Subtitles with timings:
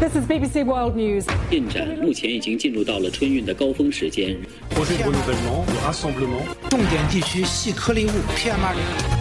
[0.00, 1.26] this is bbc world news.
[1.50, 4.34] 进展目前已经进入到了春运的高峰时间。
[6.70, 8.86] 重点地区细颗粒物 pm 二点
[9.16, 9.19] 五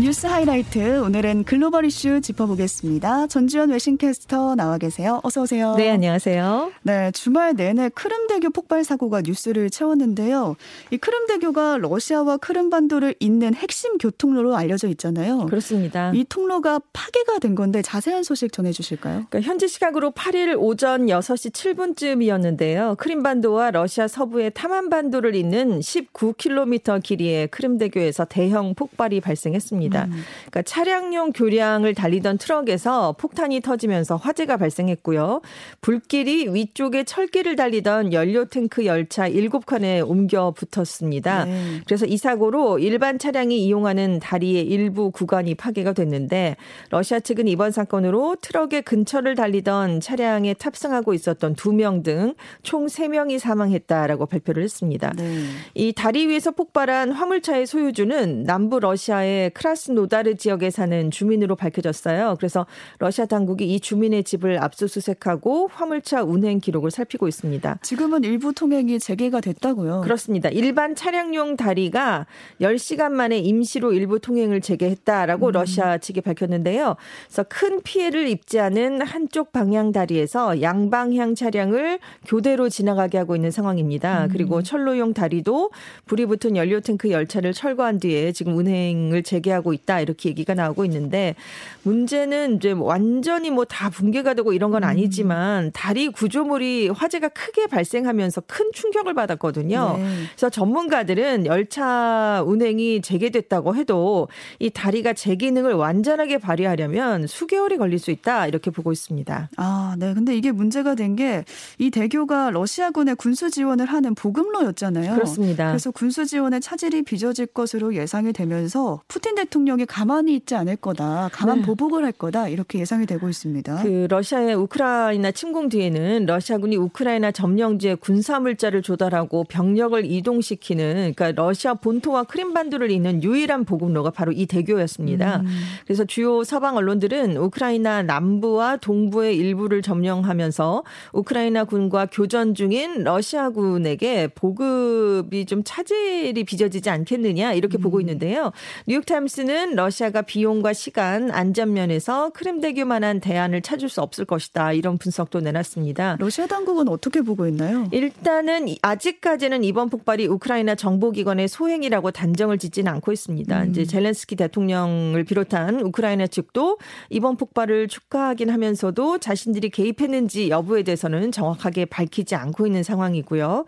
[0.00, 3.26] 뉴스 하이라이트 오늘은 글로벌 이슈 짚어보겠습니다.
[3.26, 5.20] 전주현 외신캐스터 나와 계세요.
[5.24, 5.74] 어서 오세요.
[5.74, 6.70] 네, 안녕하세요.
[6.82, 10.54] 네, 주말 내내 크림대교 폭발 사고가 뉴스를 채웠는데요.
[10.92, 15.46] 이 크림대교가 러시아와 크림반도를 잇는 핵심 교통로로 알려져 있잖아요.
[15.46, 16.12] 그렇습니다.
[16.14, 19.26] 이 통로가 파괴가 된 건데 자세한 소식 전해 주실까요?
[19.28, 22.96] 그러니까 현지 시각으로 8일 오전 6시 7분쯤이었는데요.
[22.98, 29.87] 크림반도와 러시아 서부의 타만반도를 잇는 19km 길이의 크림대교에서 대형 폭발이 발생했습니다.
[30.04, 30.22] 음.
[30.50, 35.40] 그러니까 차량용 교량을 달리던 트럭에서 폭탄이 터지면서 화재가 발생했고요.
[35.80, 41.44] 불길이 위쪽에 철길을 달리던 연료 탱크 열차 7칸에 옮겨 붙었습니다.
[41.44, 41.80] 네.
[41.86, 46.56] 그래서 이 사고로 일반 차량이 이용하는 다리의 일부 구간이 파괴가 됐는데
[46.90, 54.26] 러시아 측은 이번 사건으로 트럭의 근처를 달리던 차량에 탑승하고 있었던 2명 등 총 3명이 사망했다라고
[54.26, 55.12] 발표를 했습니다.
[55.16, 55.44] 네.
[55.74, 62.36] 이 다리 위에서 폭발한 화물차의 소유주는 남부 러시아의 크라스 노다르 지역에 사는 주민으로 밝혀졌어요.
[62.38, 62.66] 그래서
[62.98, 67.78] 러시아 당국이 이 주민의 집을 압수수색하고 화물차 운행 기록을 살피고 있습니다.
[67.82, 70.02] 지금은 일부 통행이 재개가 됐다고요?
[70.02, 70.48] 그렇습니다.
[70.48, 72.26] 일반 차량용 다리가
[72.60, 75.52] 10시간 만에 임시로 일부 통행을 재개했다라고 음.
[75.52, 76.96] 러시아 측이 밝혔는데요.
[77.26, 84.24] 그래서 큰 피해를 입지 않은 한쪽 방향 다리에서 양방향 차량을 교대로 지나가게 하고 있는 상황입니다.
[84.24, 84.28] 음.
[84.32, 85.70] 그리고 철로용 다리도
[86.06, 91.34] 불이 붙은 연료 탱크 열차를 철거한 뒤에 지금 운행을 재개하고 있다 이렇게 얘기가 나오고 있는데
[91.82, 98.42] 문제는 이제 완전히 뭐 다 붕괴가 되고 이런 건 아니지만 다리 구조물이 화재가 크게 발생하면서
[98.46, 99.96] 큰 충격을 받았거든요.
[99.98, 100.14] 네.
[100.30, 108.10] 그래서 전문가들은 열차 운행이 재개됐다고 해도 이 다리가 제 기능을 완전하게 발휘하려면 수개월이 걸릴 수
[108.10, 109.50] 있다 이렇게 보고 있습니다.
[109.56, 110.14] 아, 네.
[110.14, 111.44] 근데 이게 문제가 된 게
[111.78, 115.14] 이 대교가 러시아군의 군수 지원을 하는 보급로였잖아요.
[115.14, 115.68] 그렇습니다.
[115.68, 121.30] 그래서 군수 지원의 차질이 빚어질 것으로 예상이 되면서 푸틴 대통령 이 가만히 있지 않을 거다,
[121.32, 121.66] 가만 네.
[121.66, 123.82] 보복을 할 거다 이렇게 예상이 되고 있습니다.
[123.82, 131.74] 그 러시아의 우크라이나 침공 뒤에는 러시아군이 우크라이나 점령지에 군사 물자를 조달하고 병력을 이동시키는 그러니까 러시아
[131.74, 135.40] 본토와 크림반도를 잇는 유일한 보급로가 바로 이 대교였습니다.
[135.40, 135.46] 음.
[135.84, 140.82] 그래서 주요 서방 언론들은 우크라이나 남부와 동부의 일부를 점령하면서
[141.12, 147.80] 우크라이나 군과 교전 중인 러시아군에게 보급이 좀 차질이 빚어지지 않겠느냐 이렇게 음.
[147.80, 148.52] 보고 있는데요.
[148.86, 154.72] 뉴욕타임스는 러시아가 비용과 시간, 안전면에서 크림대교만한 대안을 찾을 수 없을 것이다.
[154.72, 156.16] 이런 분석도 내놨습니다.
[156.18, 157.88] 러시아 당국은 어떻게 보고 있나요?
[157.92, 163.62] 일단은 아직까지는 이번 폭발이 우크라이나 정보기관의 소행이라고 단정을 짓지는 않고 있습니다.
[163.62, 163.70] 음.
[163.70, 166.78] 이제 젤렌스키 대통령을 비롯한 우크라이나 측도
[167.10, 173.64] 이번 폭발을 축하하긴 하면서도 자신들이 개입했는지 여부에 대해서는 정확하게 밝히지 않고 있는 상황이고요.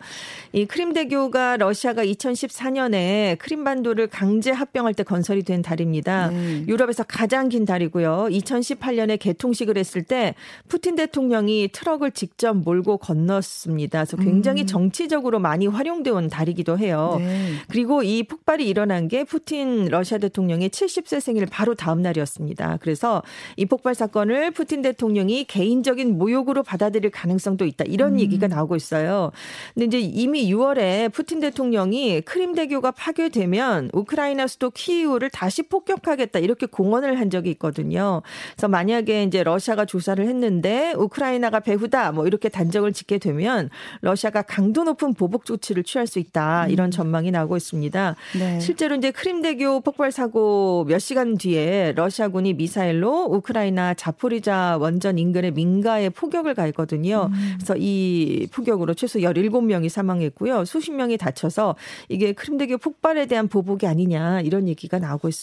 [0.53, 6.29] 이 크림대교가 러시아가 2014년에 크림반도를 강제 합병할 때 건설이 된 다리입니다.
[6.29, 6.65] 네.
[6.67, 8.27] 유럽에서 가장 긴 다리고요.
[8.29, 10.35] 2018년에 개통식을 했을 때
[10.67, 13.99] 푸틴 대통령이 트럭을 직접 몰고 건넜습니다.
[13.99, 14.67] 그래서 굉장히 음.
[14.67, 17.17] 정치적으로 많이 활용되어 온 다리기도 해요.
[17.19, 17.53] 네.
[17.67, 22.77] 그리고 이 폭발이 일어난 게 푸틴 러시아 대통령의 70세 생일 바로 다음 날이었습니다.
[22.81, 23.21] 그래서
[23.57, 27.85] 이 폭발 사건을 푸틴 대통령이 개인적인 모욕으로 받아들일 가능성도 있다.
[27.85, 28.19] 이런 음.
[28.19, 29.31] 얘기가 나오고 있어요.
[29.73, 36.65] 근데 이제 이미 6월에 푸틴 대통령이 크림 대교가 파괴되면 우크라이나 수도 키이우를 다시 폭격하겠다 이렇게
[36.65, 38.21] 공언을 한 적이 있거든요.
[38.53, 43.69] 그래서 만약에 이제 러시아가 조사를 했는데 우크라이나가 배후다 뭐 이렇게 단정을 짓게 되면
[44.01, 46.91] 러시아가 강도 높은 보복 조치를 취할 수 있다 이런 음.
[46.91, 48.15] 전망이 나오고 있습니다.
[48.39, 48.59] 네.
[48.59, 56.09] 실제로 이제 크림대교 폭발 사고 몇 시간 뒤에 러시아군이 미사일로 우크라이나 자포리자 원전 인근의 민가에
[56.09, 57.29] 포격을 가했거든요.
[57.31, 57.53] 음.
[57.55, 60.65] 그래서 이 포격으로 최소 17명이 사망했고요.
[60.65, 61.75] 수십 명이 다쳐서
[62.09, 65.40] 이게 크림대교 폭발에 대한 보복이 아니냐 이런 얘기가 나오고 있습니다.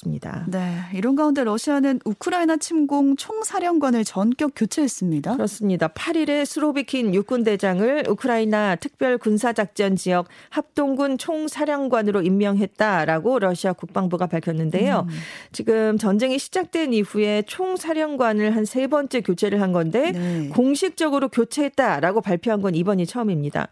[0.49, 0.77] 네.
[0.95, 5.33] 이런 가운데 러시아는 우크라이나 침공 총사령관을 전격 교체했습니다.
[5.37, 5.89] 그렇습니다.
[5.89, 15.07] 8일에 수로비킨 육군 대장을 우크라이나 특별 군사작전 지역 합동군 총사령관으로 임명했다라고 러시아 국방부가 밝혔는데요.
[15.09, 15.15] 음.
[15.53, 20.49] 지금 전쟁이 시작된 이후에 총사령관을 한 세 번째 교체를 한 건데 네.
[20.51, 23.69] 공식적으로 교체했다라고 발표한 건 이번이 처음입니다.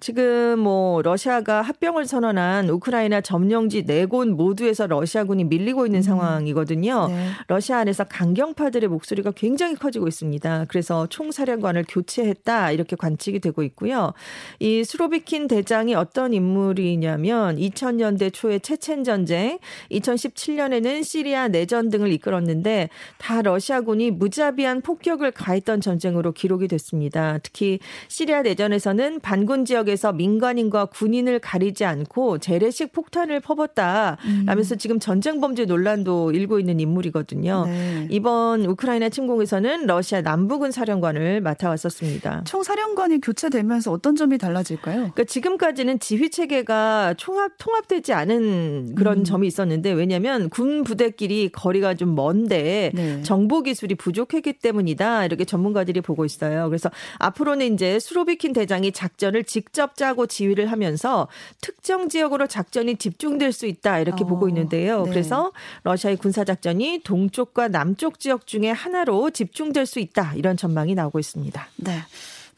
[0.00, 7.08] 지금 뭐 러시아가 합병을 선언한 우크라이나 점령지 네 곳 모두에서 러시아군이 밀리 들리고 있는 상황이거든요.
[7.08, 7.28] 네.
[7.46, 10.66] 러시아 안에서 강경파들의 목소리가 굉장히 커지고 있습니다.
[10.68, 14.12] 그래서 총사령관을 교체했다 이렇게 관측이 되고 있고요.
[14.58, 19.58] 이 수로비킨 대장이 어떤 인물이냐면 2000년대 초에 체첸 전쟁,
[19.90, 22.88] 2017년에는 시리아 내전 등을 이끌었는데
[23.18, 27.38] 다 러시아군이 무자비한 폭격을 가했던 전쟁으로 기록이 됐습니다.
[27.42, 27.78] 특히
[28.08, 34.16] 시리아 내전에서는 반군 지역에서 민간인과 군인을 가리지 않고 재래식 폭탄을 퍼붓다
[34.46, 37.64] 라면서 지금 전쟁 범죄 논란도 일고 있는 인물이거든요.
[37.66, 38.06] 네.
[38.10, 42.44] 이번 우크라이나 침공에서는 러시아 남부군 사령관을 맡아왔었습니다.
[42.44, 44.96] 총사령관이 교체되면서 어떤 점이 달라질까요?
[44.96, 49.24] 그러니까 지금까지는 지휘 체계가 총합 통합되지 않은 그런 음.
[49.24, 53.22] 점이 있었는데 왜냐하면 군 부대끼리 거리가 좀 먼데 네.
[53.22, 56.68] 정보 기술이 부족했기 때문이다 이렇게 전문가들이 보고 있어요.
[56.68, 61.28] 그래서 앞으로는 이제 수로비킨 대장이 작전을 직접 짜고 지휘를 하면서
[61.60, 65.04] 특정 지역으로 작전이 집중될 수 있다 이렇게 어, 보고 있는데요.
[65.04, 65.10] 네.
[65.10, 65.47] 그래서
[65.84, 71.68] 러시아의 군사 작전이 동쪽과 남쪽 지역 중에 하나로 집중될 수 있다 이런 전망이 나오고 있습니다.
[71.76, 72.02] 네.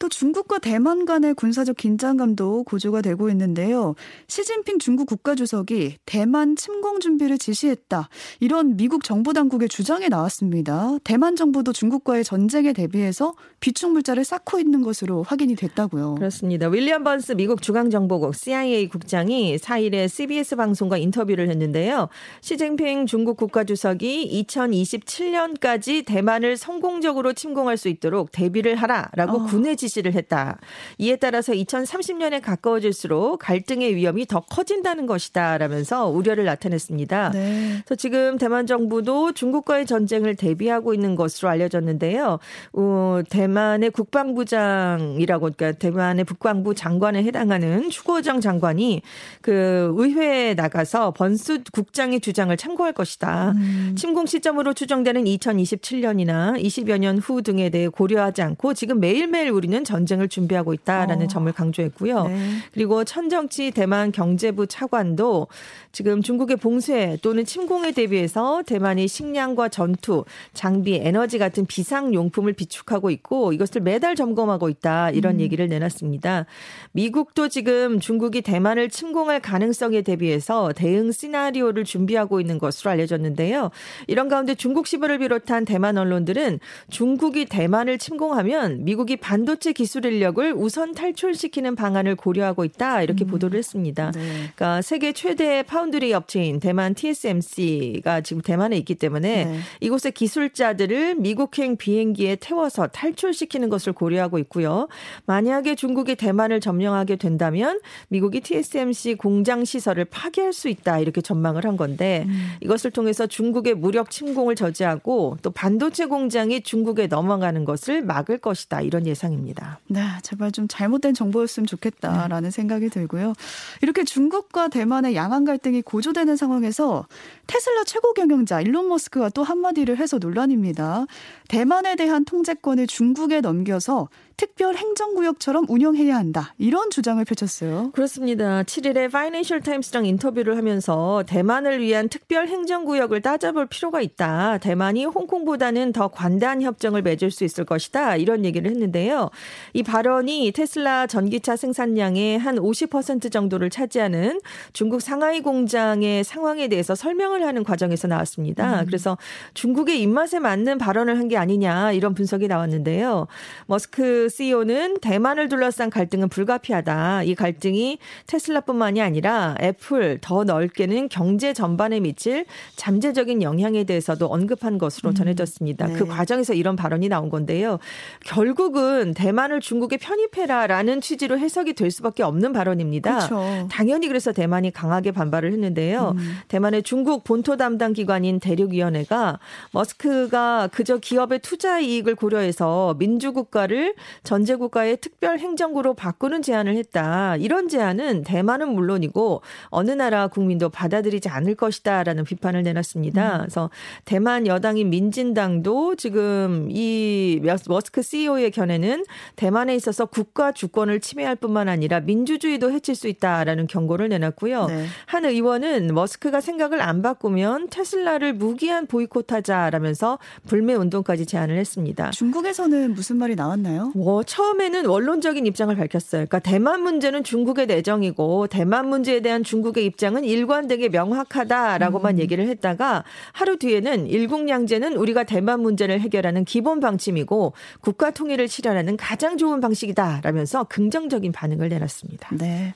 [0.01, 3.93] 또 중국과 대만 간의 군사적 긴장감도 고조가 되고 있는데요.
[4.27, 8.09] 시진핑 중국 국가주석이 대만 침공 준비를 지시했다.
[8.39, 10.97] 이런 미국 정부 당국의 주장이 나왔습니다.
[11.03, 16.15] 대만 정부도 중국과의 전쟁에 대비해서 비축 물자를 쌓고 있는 것으로 확인이 됐다고요.
[16.15, 16.67] 그렇습니다.
[16.67, 22.09] 윌리엄 번스 미국 중앙정보국 CIA 국장이 4일에 CBS 방송과 인터뷰를 했는데요.
[22.41, 29.45] 시진핑 중국 국가주석이 2027년까지 대만을 성공적으로 침공할 수 있도록 대비를 하라라고 어.
[29.45, 30.59] 군에 지 시를 했다.
[30.97, 37.31] 이에 따라서 2030년에 가까워질수록 갈등의 위험이 더 커진다는 것이다라면서 우려를 나타냈습니다.
[37.31, 37.81] 네.
[37.85, 42.39] 그래서 지금 대만 정부도 중국과의 전쟁을 대비하고 있는 것으로 알려졌는데요.
[42.73, 49.01] 어, 대만의 국방부장이라고 그러니까 대만의 국방부 장관에 해당하는 추고정 장관이
[49.41, 53.51] 그 의회에 나가서 번수 국장의 주장을 참고할 것이다.
[53.55, 53.95] 음.
[53.97, 60.27] 침공 시점으로 추정되는 2027년이나 20여 년 후 등에 대해 고려하지 않고 지금 매일매일 우리는 전쟁을
[60.27, 61.27] 준비하고 있다라는 어.
[61.27, 62.27] 점을 강조했고요.
[62.27, 62.39] 네.
[62.73, 65.47] 그리고 천정치 대만 경제부 차관도
[65.91, 73.09] 지금 중국의 봉쇄 또는 침공에 대비해서 대만이 식량과 전투, 장비, 에너지 같은 비상 용품을 비축하고
[73.11, 76.45] 있고 이것을 매달 점검하고 있다 이런 얘기를 내놨습니다.
[76.93, 83.71] 미국도 지금 중국이 대만을 침공할 가능성에 대비해서 대응 시나리오를 준비하고 있는 것으로 알려졌는데요.
[84.07, 90.93] 이런 가운데 중국 시보를 비롯한 대만 언론들은 중국이 대만을 침공하면 미국이 반도체 기술 인력을 우선
[90.93, 94.11] 탈출시키는 방안을 고려하고 있다 이렇게 보도를 했습니다.
[94.11, 94.21] 네.
[94.55, 99.59] 그러니까 세계 최대의 파운드리 업체인 대만 TSMC가 지금 대만에 있기 때문에 네.
[99.79, 104.87] 이곳의 기술자들을 미국행 비행기에 태워서 탈출시키는 것을 고려하고 있고요.
[105.25, 111.77] 만약에 중국이 대만을 점령하게 된다면 미국이 TSMC 공장 시설을 파괴할 수 있다 이렇게 전망을 한
[111.77, 112.51] 건데 음.
[112.61, 119.05] 이것을 통해서 중국의 무력 침공을 저지하고 또 반도체 공장이 중국에 넘어가는 것을 막을 것이다 이런
[119.05, 119.50] 예상입니다.
[119.87, 123.33] 네, 제발 좀 잘못된 정보였으면 좋겠다라는 생각이 들고요.
[123.81, 127.05] 이렇게 중국과 대만의 양안 갈등이 고조되는 상황에서
[127.47, 131.05] 테슬라 최고 경영자 일론 머스크가 또 한마디를 해서 논란입니다.
[131.47, 136.53] 대만에 대한 통제권을 중국에 넘겨서 특별 행정구역처럼 운영해야 한다.
[136.57, 137.91] 이런 주장을 펼쳤어요.
[137.93, 138.63] 그렇습니다.
[138.63, 144.59] 7일에 파이낸셜 타임스랑 인터뷰를 하면서 대만을 위한 특별 행정구역을 따져볼 필요가 있다.
[144.59, 148.17] 대만이 홍콩보다는 더 관대한 협정을 맺을 수 있을 것이다.
[148.17, 149.29] 이런 얘기를 했는데요.
[149.73, 154.39] 이 발언이 테슬라 전기차 생산량의 한 50% 정도를 차지하는
[154.73, 158.83] 중국 상하이 공장의 상황에 대해서 설명을 하는 과정에서 나왔습니다.
[158.85, 159.17] 그래서
[159.55, 163.27] 중국의 입맛에 맞는 발언을 한 게 아니냐 이런 분석이 나왔는데요.
[163.67, 167.23] 머스크 CEO는 대만을 둘러싼 갈등은 불가피하다.
[167.23, 175.13] 이 갈등이 테슬라뿐만이 아니라 애플 더 넓게는 경제 전반에 미칠 잠재적인 영향에 대해서도 언급한 것으로
[175.13, 175.87] 전해졌습니다.
[175.87, 175.93] 네.
[175.93, 177.79] 그 과정에서 이런 발언이 나온 건데요.
[178.25, 183.27] 결국은 대만을 중국에 편입해라라는 취지로 해석이 될 수밖에 없는 발언입니다.
[183.27, 183.67] 그렇죠.
[183.71, 186.15] 당연히 그래서 대만이 강하게 반발을 했는데요.
[186.17, 186.37] 음.
[186.47, 189.39] 대만의 중국 본토 담당 기관인 대륙위원회가
[189.71, 197.35] 머스크가 그저 기업의 투자 이익을 고려해서 민주국가를 전제국가의 특별 행정구로 바꾸는 제안을 했다.
[197.37, 203.39] 이런 제안은 대만은 물론이고 어느 나라 국민도 받아들이지 않을 것이다라는 비판을 내놨습니다.
[203.39, 203.69] 그래서
[204.05, 211.99] 대만 여당인 민진당도 지금 이 머스크 CEO의 견해는 대만에 있어서 국가 주권을 침해할 뿐만 아니라
[211.99, 214.65] 민주주의도 해칠 수 있다라는 경고를 내놨고요.
[214.67, 214.85] 네.
[215.05, 222.11] 한 의원은 머스크가 생각을 안 바꾸면 테슬라를 무기한 보이콧하자라면서 불매 운동까지 제안을 했습니다.
[222.11, 223.91] 중국에서는 무슨 말이 나왔나요?
[224.01, 226.25] 뭐 처음에는 원론적인 입장을 밝혔어요.
[226.25, 232.19] 그러니까 대만 문제는 중국의 내정이고 대만 문제에 대한 중국의 입장은 일관되게 명확하다라고만 음.
[232.19, 239.37] 얘기를 했다가 하루 뒤에는 일국양제는 우리가 대만 문제를 해결하는 기본 방침이고 국가 통일을 실현하는 가장
[239.37, 242.35] 좋은 방식이다라면서 긍정적인 반응을 내놨습니다.
[242.37, 242.73] 네.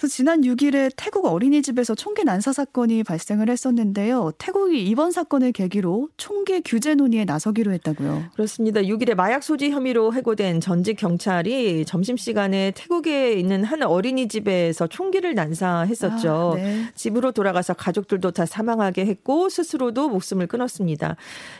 [0.00, 4.32] 그래서 지난 6일에 태국 어린이집에서 총기 난사 사건이 발생을 했었는데요.
[4.38, 8.30] 태국이 이번 사건을 계기로 총기 규제 논의에 나서기로 했다고요.
[8.32, 8.80] 그렇습니다.
[8.80, 16.52] 6일에 마약 소지 혐의로 해고된 전직 경찰이 점심시간에 태국에 있는 한 어린이집에서 총기를 난사했었죠.
[16.54, 16.86] 아, 네.
[16.94, 21.16] 집으로 돌아가서 가족들도 다 사망하게 했고 스스로도 목숨을 끊었습니다.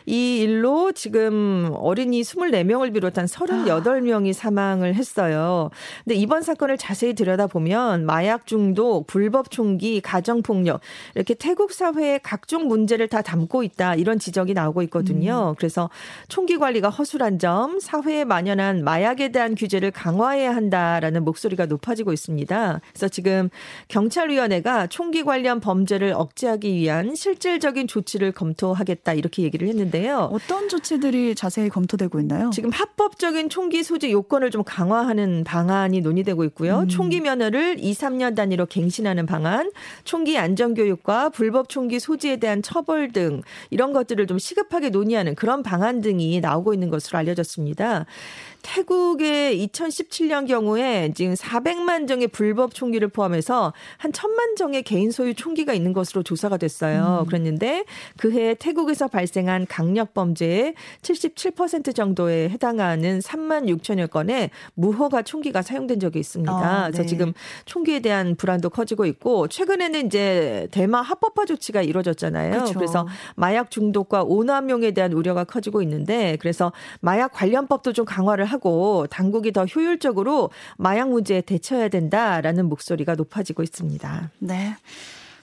[0.07, 5.69] 이 일로 지금 어린이 24명을 비롯한 38명이 사망을 했어요.
[6.05, 10.79] 근데 이번 사건을 자세히 들여다보면 마약 마약 중독, 불법 총기, 가정 폭력
[11.15, 15.49] 이렇게 태국 사회의 각종 문제를 다 담고 있다 이런 지적이 나오고 있거든요.
[15.49, 15.55] 음.
[15.57, 15.89] 그래서
[16.29, 22.79] 총기 관리가 허술한 점, 사회에 만연한 마약에 대한 규제를 강화해야 한다라는 목소리가 높아지고 있습니다.
[22.93, 23.49] 그래서 지금
[23.89, 30.29] 경찰위원회가 총기 관련 범죄를 억제하기 위한 실질적인 조치를 검토하겠다 이렇게 얘기를 했는데요.
[30.31, 32.49] 어떤 조치들이 자세히 검토되고 있나요?
[32.53, 36.79] 지금 합법적인 총기 소지 요건을 좀 강화하는 방안이 논의되고 있고요.
[36.79, 36.87] 음.
[36.87, 39.71] 총기 면허를 2, 3년 3년 단위로 갱신하는 방안,
[40.03, 45.63] 총기 안전 교육과 불법 총기 소지에 대한 처벌 등 이런 것들을 좀 시급하게 논의하는 그런
[45.63, 48.05] 방안 등이 나오고 있는 것으로 알려졌습니다.
[48.61, 55.73] 태국의 2017년 경우에 지금 400만 정의 불법 총기를 포함해서 한 1000만 정의 개인 소유 총기가
[55.73, 57.21] 있는 것으로 조사가 됐어요.
[57.23, 57.27] 음.
[57.27, 57.85] 그랬는데
[58.17, 66.19] 그해 태국에서 발생한 강력 범죄의 77% 정도에 해당하는 3만 6천여 건의 무허가 총기가 사용된 적이
[66.19, 66.51] 있습니다.
[66.51, 66.91] 아, 네.
[66.91, 67.33] 그래서 지금
[67.65, 72.51] 총기에 대한 불안도 커지고 있고 최근에는 이제 대마 합법화 조치가 이루어졌잖아요.
[72.51, 72.73] 그렇죠.
[72.73, 79.51] 그래서 마약 중독과 오남용에 대한 우려가 커지고 있는데 그래서 마약 관련법도 좀 강화를 하고 당국이
[79.51, 84.31] 더 효율적으로 마약 문제에 대처해야 된다라는 목소리가 높아지고 있습니다.
[84.39, 84.75] 네.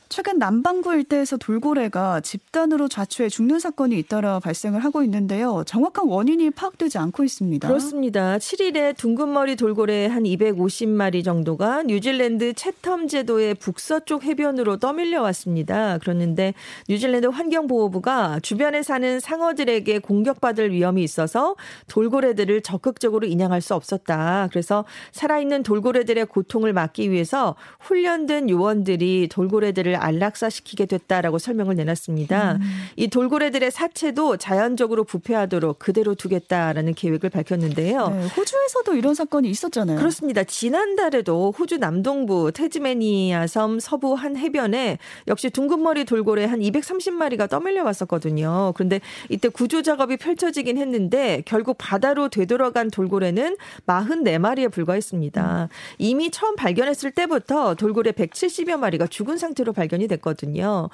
[0.08, 5.64] 최근 남반구 일대에서 돌고래가 집단으로 자초해 죽는 사건이 잇따라 발생을 하고 있는데요.
[5.66, 7.68] 정확한 원인이 파악되지 않고 있습니다.
[7.68, 8.38] 그렇습니다.
[8.38, 15.98] 7일에 둥근머리 돌고래 한 250마리 정도가 뉴질랜드 채텀 제도의 북서쪽 해변으로 떠밀려 왔습니다.
[15.98, 16.54] 그런데
[16.88, 21.54] 뉴질랜드 환경보호부가 주변에 사는 상어들에게 공격받을 위험이 있어서
[21.88, 24.48] 돌고래들을 적극적으로 인양할 수 없었다.
[24.50, 32.52] 그래서 살아있는 돌고래들의 고통을 막기 위해서 훈련된 요원들이 돌고래들을 안락사시키게 됐다라고 설명을 내놨습니다.
[32.54, 32.60] 음.
[32.96, 38.08] 이 돌고래들의 사체도 자연적으로 부패하도록 그대로 두겠다라는 계획을 밝혔는데요.
[38.08, 39.98] 네, 호주에서도 이런 사건이 있었잖아요.
[39.98, 40.44] 그렇습니다.
[40.44, 48.72] 지난달에도 호주 남동부 테즈메니아 섬 서부 한 해변에 역시 둥근머리 돌고래 한 230마리가 떠밀려 왔었거든요.
[48.76, 55.68] 그런데 이때 구조 작업이 펼쳐지긴 했는데 결국 바다로 되돌아간 돌고래는 44마리에 불과했습니다.
[55.70, 55.74] 음.
[55.98, 60.90] 이미 처음 발견했을 때부터 돌고래 170여 마리가 죽은 상태로 발견 발견이 됐거든요.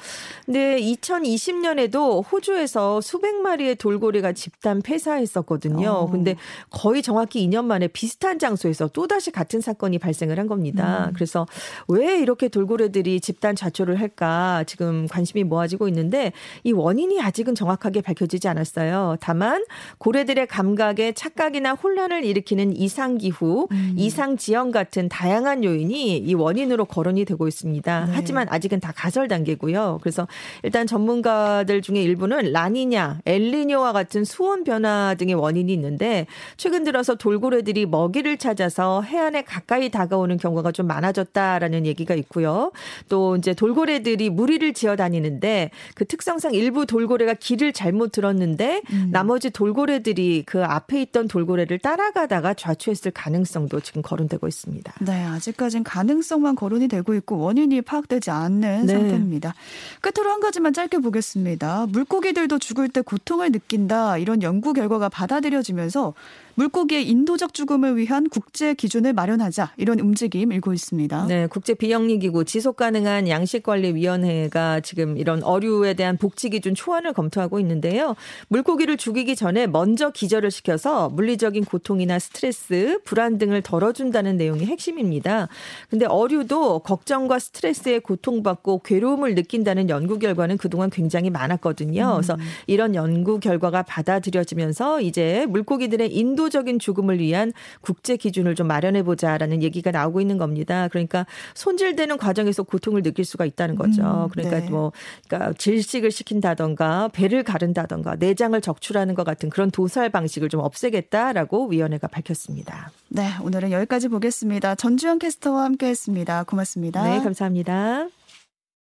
[0.46, 5.90] 근데 2020년에도 호주에서 수백 마리의 돌고래가 집단 폐사했었거든요.
[5.90, 6.10] 어.
[6.10, 6.36] 근데
[6.70, 11.06] 거의 정확히 2년 만에 비슷한 장소에서 또다시 같은 사건이 발생을 한 겁니다.
[11.08, 11.12] 음.
[11.14, 11.46] 그래서
[11.88, 16.32] 왜 이렇게 돌고래들이 집단 자초를 할까 지금 관심이 모아지고 있는데
[16.62, 19.16] 이 원인이 아직은 정확하게 밝혀지지 않았어요.
[19.20, 19.64] 다만
[19.98, 23.94] 고래들의 감각에 착각이나 혼란을 일으키는 이상 기후, 음.
[23.96, 28.04] 이상 지형 같은 다양한 요인이 이 원인으로 거론이 되고 있습니다.
[28.06, 28.12] 네.
[28.14, 29.98] 하지만 아직은 다 가설 단계고요.
[30.02, 30.28] 그래서
[30.62, 36.26] 일단 전문가들 중에 일부는 라니냐, 엘리뇨와 같은 수온 변화 등의 원인이 있는데
[36.58, 42.72] 최근 들어서 돌고래들이 먹이를 찾아서 해안에 가까이 다가오는 경우가 좀 많아졌다라는 얘기가 있고요.
[43.08, 49.08] 또 이제 돌고래들이 무리를 지어 다니는데 그 특성상 일부 돌고래가 길을 잘못 들었는데 음.
[49.10, 54.92] 나머지 돌고래들이 그 앞에 있던 돌고래를 따라가다가 좌초했을 가능성도 지금 거론되고 있습니다.
[55.00, 58.92] 네, 아직까지는 가능성만 거론이 되고 있고 원인이 파악되지 않는 있는 네.
[58.94, 59.54] 상태입니다.
[60.00, 61.86] 끝으로 한 가지만 짧게 보겠습니다.
[61.90, 66.14] 물고기들도 죽을 때 고통을 느낀다 이런 연구 결과가 받아들여지면서
[66.56, 71.26] 물고기의 인도적 죽음을 위한 국제 기준을 마련하자 이런 움직임 일고 있습니다.
[71.26, 76.74] 네, 국제 비영리 기구 지속 가능한 양식 관리 위원회가 지금 이런 어류에 대한 복지 기준
[76.74, 78.14] 초안을 검토하고 있는데요.
[78.48, 85.48] 물고기를 죽이기 전에 먼저 기절을 시켜서 물리적인 고통이나 스트레스, 불안 등을 덜어준다는 내용이 핵심입니다.
[85.90, 92.06] 근데 어류도 걱정과 스트레스에 고통받고 괴로움을 느낀다는 연구 결과는 그동안 굉장히 많았거든요.
[92.06, 92.12] 음.
[92.14, 99.02] 그래서 이런 연구 결과가 받아들여지면서 이제 물고기들의 인도 의도적인 죽음을 위한 국제 기준을 좀 마련해
[99.02, 100.88] 보자라는 얘기가 나오고 있는 겁니다.
[100.88, 104.02] 그러니까 손질되는 과정에서 고통을 느낄 수가 있다는 거죠.
[104.02, 104.70] 음, 그러니까 네.
[104.70, 104.92] 뭐
[105.26, 112.08] 그러니까 질식을 시킨다던가 배를 가른다던가 내장을 적출하는 것 같은 그런 도살 방식을 좀 없애겠다라고 위원회가
[112.08, 112.90] 밝혔습니다.
[113.08, 114.74] 네, 오늘은 여기까지 보겠습니다.
[114.74, 116.44] 전주현 캐스터와 함께했습니다.
[116.44, 117.04] 고맙습니다.
[117.04, 118.08] 네, 감사합니다.